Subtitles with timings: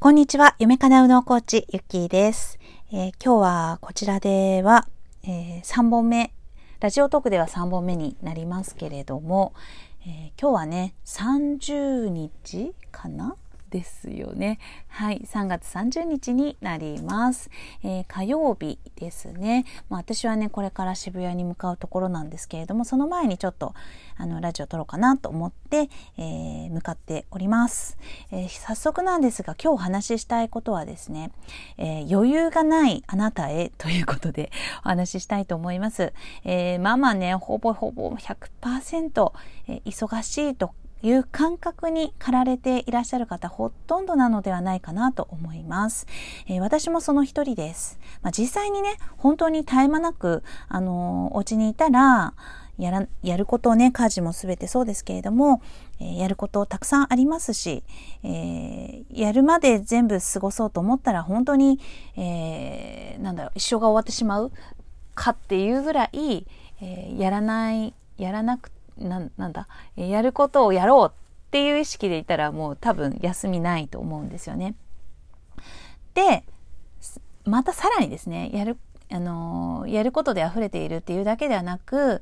[0.00, 0.54] こんにちは。
[0.60, 2.60] 夢かなうのコーチ、ゆっきーです。
[2.92, 4.86] えー、今日はこちらでは、
[5.24, 6.32] えー、3本目、
[6.78, 9.54] ラジオトークでは3本目になりますけれども、
[10.06, 13.34] えー、今日はね、30日かな
[13.70, 14.58] ですよね。
[14.88, 17.50] はい、3月30日になります。
[17.82, 19.64] えー、火曜日ですね。
[19.88, 23.74] まあ、私はね、これから渋谷に向かうところなんですけれども、その前にちょっと、
[24.16, 27.98] あの、ラジオ撮ろうかなと思って、えー、向かっております、
[28.30, 31.30] えー、早速なんですが、今日お話ししたいことはですね、
[31.76, 34.50] え余裕がないあなたへということで
[34.84, 36.12] お話ししたいと思います。
[36.44, 39.32] えまあまあね、ほぼほぼ100%、
[39.68, 46.06] え忙しいという感覚に駆られていらっしゃる方ほとんどなのではないかなと思います。
[46.46, 47.98] えー、私もその一人です。
[48.22, 52.34] まあ、実際にね、本当に絶え間なく、あのー、お家にいたら、
[52.78, 55.60] やら、やることをね、家事もすべてそうですけれども、
[56.00, 57.82] えー、やることたくさんありますし、
[58.22, 61.80] えー、やるまで全部過ごそうと思ったら本当に、
[62.16, 64.52] えー、なんだろう、一生が終わってしまう
[65.14, 66.46] かっていうぐらい、
[66.80, 74.74] えやらない、やらなくななんだ、やることをやろうっていう意識でいたらもう多分休みないと思うんですよね。
[76.14, 76.44] で、
[77.44, 78.76] またさらにですね、やる、
[79.10, 82.20] あのやることで溢れているっていうだけではなく、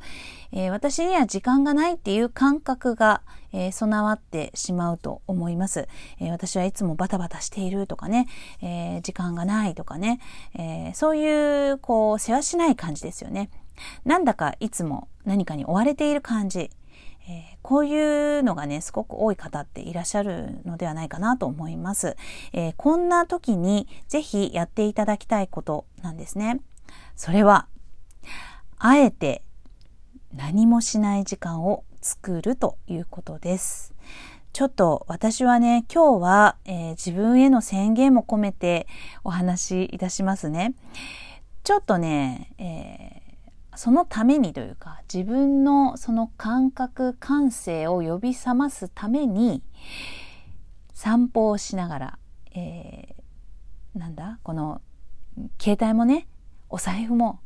[0.52, 5.88] えー、私には時間がないっていう感覚が、えー、備わってしまうと思います、
[6.20, 8.28] え、私はいつもバタバタしているとかね、
[8.62, 10.20] え時間がないとかね、
[10.54, 13.50] えそういう、こう、世話しない感じですよね。
[14.04, 16.70] なんだかいつも何かに追われている感じ、
[17.28, 22.16] えー、こういうのがね、すごく多い方っていらっしゃるのではないかなと思います。
[22.52, 26.60] えー、こんな時にぜひやっていただきたいことなんですね。
[27.16, 27.66] それは、
[28.78, 29.42] あえて
[30.34, 33.94] 何もしない時間を作るということです。
[34.52, 38.86] ちょっと私はね、今日は、えー、自分への宣言も込めて
[39.24, 40.74] お話しいたしますね。
[41.64, 43.15] ちょっとね、えー
[43.76, 49.62] そのためにというか自分のその感覚感性を呼び覚ますために
[50.94, 52.18] 散歩をしながら、
[52.54, 54.80] えー、なんだこの
[55.60, 56.26] 携帯もね
[56.68, 57.40] お財布も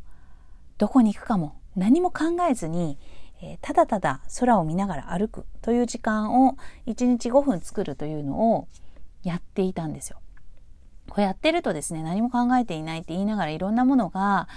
[0.78, 2.98] どこに行くかも何も考えずに、
[3.42, 8.68] えー、ただただ空を見ながら歩くという時間を1日5分作るというのを
[9.22, 10.20] やっていたんですよ。
[11.10, 14.48] こうやってるとですね、何も考えていないって言いながらいろんなものが、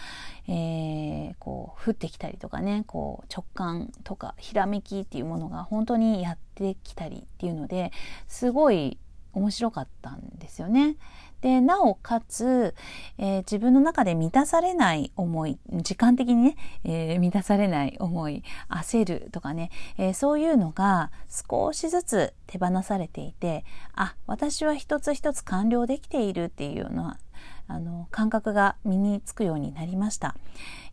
[0.47, 7.91] えー、こう降ってきたりとかねこう直感とかひらめきっていうものが本当にやってきたりっていうので
[8.27, 8.97] すごい
[9.33, 10.95] 面白かったんですよね。
[11.43, 12.73] でなおかつ、
[13.17, 16.55] えー、自分の中で満たされない思い時間的にね、
[16.85, 27.19] えー、満たされない思い焦るとかね、えー、そういうのが少しずつ手放されていてあ私は一つ一つ完了できているっていうような
[27.67, 30.37] あの感覚が身につくようになりました、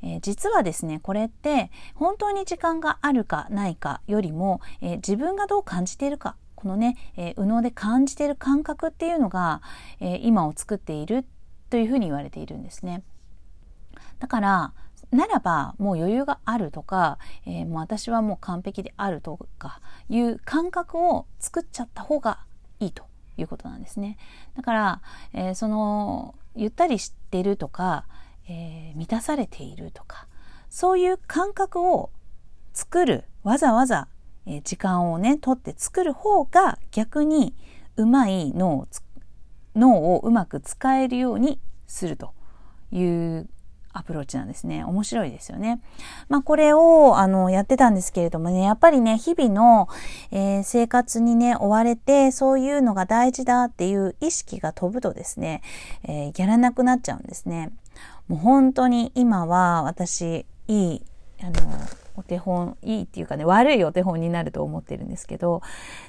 [0.02, 9.62] えー、実はですねこれって本当に時間があるかないかよりも、えー、自分がどう感じているかこのね、えー、右脳で感じている感覚っていうのが、
[10.00, 11.24] え今を作っている
[11.70, 13.02] というふうに言われているんですね
[14.18, 14.72] だから
[15.12, 22.40] ならばもう余裕があるとか、えー、もう私はもう完璧であるとかいう感覚を作っちゃった方が
[22.78, 23.04] いいと
[23.36, 24.18] いうことなんですね。
[24.56, 28.06] だから、えー、そのゆったりしてるとか、
[28.48, 30.28] えー、満たされているとか
[30.68, 32.10] そういう感覚を
[32.72, 34.06] 作るわざわざ、
[34.56, 37.54] え、時間をね取って作る方が逆に
[37.96, 38.86] うまい脳を
[39.76, 42.32] 脳をうまく使えるようにすると
[42.90, 43.48] いう
[43.92, 44.84] アプローチなんですね。
[44.84, 45.80] 面白いですよね。
[46.28, 49.88] まあこれをあのやってたんですけれどもね、やっぱりね、日々の、
[50.30, 55.62] えー、生活にね、追われて、そういうのが大事だっていう意識が飛ぶとですね、
[56.04, 57.72] えー、やらなくなっちゃうんですね。
[58.28, 61.02] もう本当に今は私、いい、
[61.42, 61.52] あの、
[62.20, 65.62] お手本、いいっていうかね、悪いお手本になると思ってるんですけど、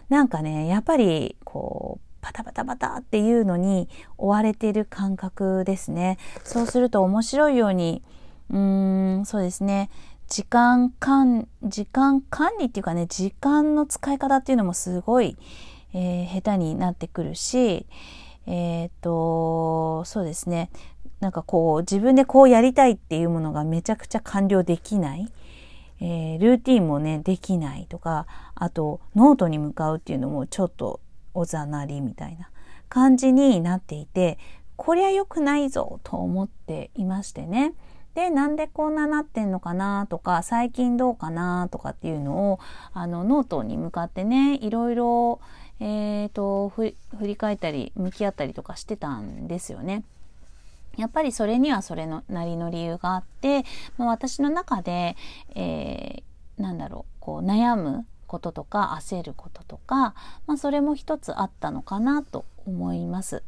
[0.09, 6.17] なんかね、やっぱり、こう、バタバタバタっていうのに追われてる感覚ですね。
[6.43, 8.03] そうすると面白いように、
[8.51, 9.89] うーん、そうですね。
[10.27, 15.35] 時間管、時間管理っていうかね、時間の使い方っていうのもすごい、
[15.93, 17.87] えー、下手になってくるし、
[18.45, 20.69] えっ、と、そうですね。
[21.19, 25.27] なんかこう、自分でこうやりたいっていうものがめちゃくちゃ完了できない。
[26.01, 30.99] えー、ルーティンもね、できないとか、あと、ノートに向かうっていうのもちょっと
[31.33, 32.49] おざなりみたいな
[32.89, 34.37] 感じになっていて
[34.75, 37.73] こりゃ良くないぞと思っていましてね
[38.15, 42.59] でなんでこんななってんのかなとか最近どうかなとかっていうのを
[42.93, 45.39] あのノートに向かってねいろいろ、
[45.79, 50.03] えーと、振り返ったり向き合ったりとかしてたんですよね。
[50.97, 53.63] やっぱりそれにはそれのなりの理由があって、
[53.97, 55.15] まあ、私の中で、
[55.55, 60.15] えー、なんだろうこう悩むこととか焦ることとか、
[60.47, 63.43] まあ、それも一つあったのかなと思います。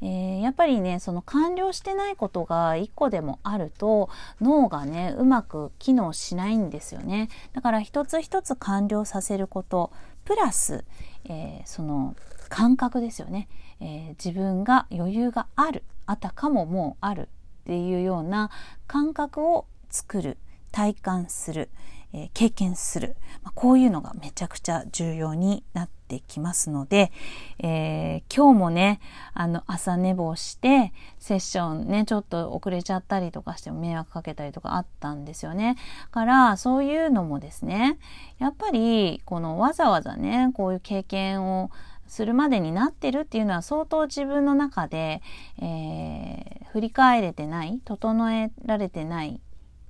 [0.00, 7.28] えー、やっぱりねその完了してないことが1個でもあると脳がねうまく機能しないんですよね。
[7.52, 9.92] だから一つ一つ完了させること
[10.24, 10.84] プラス、
[11.24, 12.16] えー、その
[12.48, 13.48] 感覚ですよね、
[13.80, 15.84] えー、自分が余裕がある。
[16.06, 17.28] あたかももうある
[17.62, 18.50] っていうような
[18.86, 20.38] 感覚を作る
[20.70, 21.70] 体感する、
[22.12, 27.12] えー、経験する、まあ、こういうのがめちゃくちゃ重要になってきますので、
[27.60, 29.00] えー、今日もね
[29.32, 35.76] あの朝寝坊してセッションねちょっと遅れちゃったりとかしても迷惑かけたりとかあったんですよね。
[36.10, 37.98] からそういうのもですね
[38.38, 41.70] やっぱりこのわざわざねこういう経験を
[42.14, 45.20] するまでになってるっていうのは相当自分の中で、
[45.60, 49.40] えー、振り返れてない整えられてない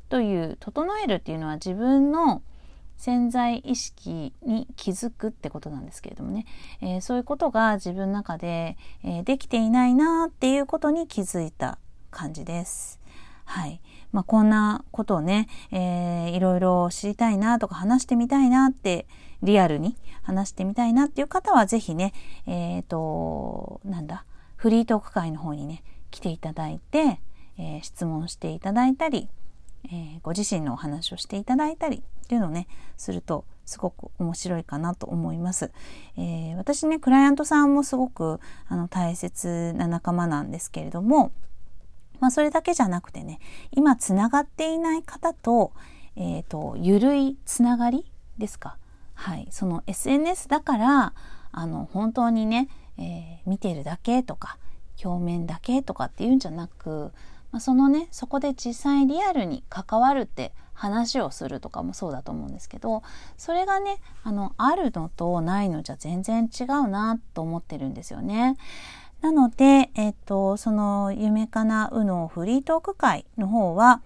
[0.08, 2.42] という整えるっていうのは自分の
[2.96, 6.46] 潜在意識に気づくってことなんですけれどもね、
[6.80, 11.78] えー、そういうことが自分の中で、えー、できていないなっていうことに気づいた
[12.10, 13.00] 感じです。
[13.44, 13.82] はい。
[14.14, 19.08] まあ、こんなことをね、えー、いろいろ知りたいなとか話してみたいなって
[19.42, 22.14] リアルに話してみたいなっていう方は是非ね、
[22.46, 24.24] えっ、ー、と、なんだ、
[24.54, 25.82] フリートーク会の方にね、
[26.12, 27.18] 来ていただいて、
[27.58, 29.28] えー、質問していただいたり、
[29.86, 35.72] えー、ご自身のお話をしていただいたりっていうのをねするとすごく面白いかなと思います。
[36.16, 41.32] えー、私ねクライアントさんもすごくあの大切な仲間なんですけれども、
[42.20, 43.40] まあ、それだけじゃなくてね
[43.72, 45.72] 今つながっていない方と,、
[46.16, 48.76] えーと、ゆるいつながりですか、
[49.14, 51.14] はい、その SNS だから
[51.52, 52.68] あの本当にね、
[52.98, 54.58] えー、見てるだけとか
[55.04, 57.12] 表面だけとかっていうんじゃなく
[57.54, 63.04] まあ、そのねそこで実際リアルに関わるって話をするとかもそうだと思うんですけど
[63.36, 68.56] それがねあのあるのとないのじゃ全然違うなと思ってるんですよね。
[69.24, 74.02] なので、えっと、その夢かなうのフリートーク会の方は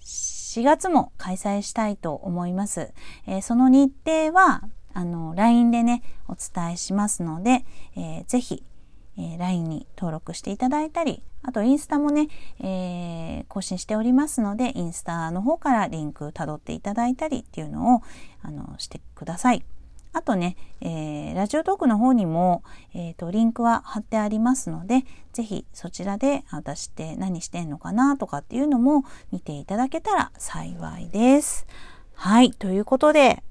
[0.00, 2.92] 4月も開催したいと思います。
[3.26, 4.62] えー、その日程は
[4.92, 7.64] あの LINE でねお伝えしますので、
[7.96, 8.62] えー、ぜひ
[9.16, 12.28] えー、LINE に登録していただいたり、あとインスタもね、
[12.58, 18.02] えー、更新しておりますので、インスタの方からリンク辿っていただいたりっていうのを、
[18.42, 19.64] あの、してください。
[20.14, 22.62] あとね、えー、ラジオトークの方にも、
[22.94, 31.66] えっ、ー、と、リンクは貼ってありますので、ぜひそちらで私って何してんのかなとかっていうのも見ていただけたら幸いです。
[32.14, 32.52] はい。
[32.52, 33.42] ということで、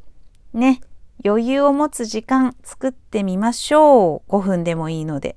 [0.54, 0.80] ね、
[1.26, 4.32] 余裕を持つ時間作ってみましょう。
[4.32, 5.36] 5分でもいいので。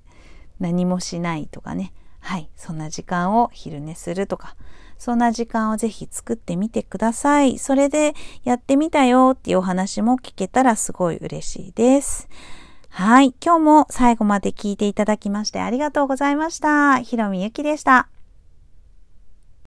[0.60, 1.92] 何もしないとかね。
[2.20, 2.48] はい。
[2.56, 4.56] そんな時間を昼寝するとか、
[4.98, 7.58] そんな時間をぜひ作ってみてください。
[7.58, 8.14] それで
[8.44, 12.28] やってみたよっていうお話も聞けたらすごい嬉しいです。
[12.88, 13.34] はい。
[13.44, 16.98] 今日も最後まで聞いていただきましてありがとうございました。
[17.00, 18.15] ひろみゆきでした。